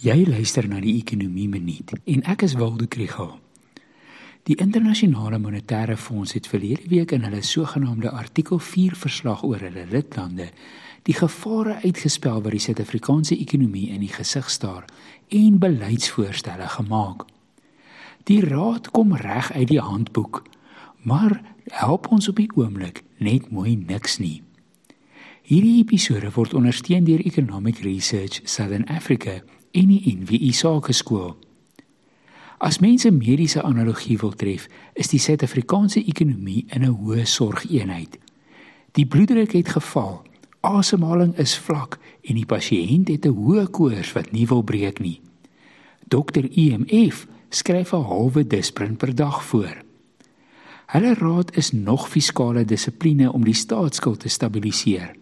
[0.00, 3.34] Jy luister na die Ekonomie Minuut en ek is Waldo Krügel.
[4.48, 9.84] Die internasionale monetaire fonds het verlede week in hulle sogenaamde artikel 4 verslag oor hulle
[9.90, 10.46] lidlande
[11.04, 14.88] die gevare uitgespel wat die Suid-Afrikaanse ekonomie in die gesig staar
[15.28, 17.28] en beleidsvoorstelle gemaak.
[18.24, 20.46] Die raad kom reg uit die handboek,
[21.04, 21.42] maar
[21.76, 24.38] help ons op die oomblik net mooi niks nie.
[25.44, 31.36] Hierdie episode word ondersteun deur Economic Research Southern Africa en die NWI Sakeskool.
[32.60, 38.18] As mense mediese analogie wil tref, is die Suid-Afrikaanse ekonomie in 'n hoë sorgeenheid.
[38.92, 40.22] Die bloeddruk het geval,
[40.60, 45.20] asemhaling is vlak en die pasiënt het 'n hoë koors wat nie wil breek nie.
[46.08, 49.76] Dokter IMF skryf 'n halwe disprin per dag voor.
[50.86, 55.14] Hulle raad is nog fiskale dissipline om die staatsskuld te stabiliseer.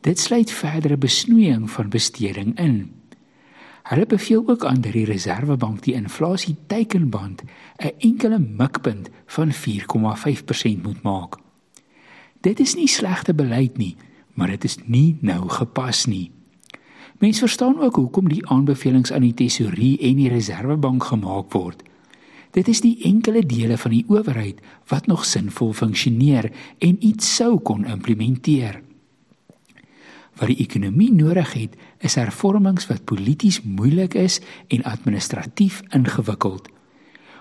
[0.00, 2.99] Dit sluit verdere besnoeiing van besteding in.
[3.82, 10.82] Hulle beveel ook aan dat die Reserwebank die inflasie teikenband 'n enkele mikpunt van 4,5%
[10.82, 11.36] moet maak.
[12.40, 13.96] Dit is nie slegte beleid nie,
[14.34, 16.30] maar dit is nie nou gepas nie.
[17.18, 21.82] Mense verstaan ook hoekom die aanbevelings aan die tesourier en die Reserwebank gemaak word.
[22.50, 27.58] Dit is die enkele dele van die owerheid wat nog sinvol funksioneer en iets sou
[27.58, 28.80] kon implementeer.
[30.40, 34.38] Wat die ekonomie nodig het, is hervormings wat polities moeilik is
[34.72, 36.70] en administratief ingewikkeld.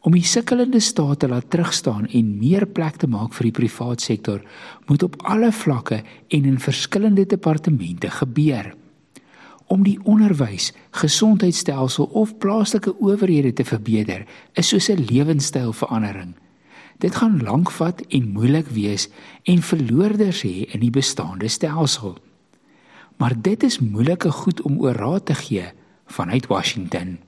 [0.00, 4.40] Om die sukkelende state laat terugstaan en meer plek te maak vir die private sektor,
[4.88, 6.00] moet op alle vlakke
[6.34, 8.72] en in verskillende departemente gebeur.
[9.70, 14.24] Om die onderwys, gesondheidstelsel of plaaslike owerhede te verbeter,
[14.54, 16.34] is soos 'n lewenstylverandering.
[16.98, 19.08] Dit gaan lank vat en moeilik wees
[19.44, 22.18] en verloorders hê in die bestaande stelsel
[23.20, 25.72] maar dit is moeilike goed om oor raad te gee
[26.06, 27.18] vanuit Washington.